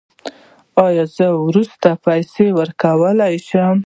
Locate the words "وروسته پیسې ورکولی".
1.45-3.35